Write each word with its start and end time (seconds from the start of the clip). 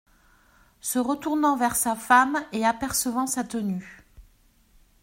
Se 0.79 0.97
retournant 0.97 1.55
vers 1.55 1.75
sa 1.75 1.95
femme 1.95 2.43
et 2.53 2.65
apercevant 2.65 3.27
sa 3.27 3.43
tenue. 3.43 4.01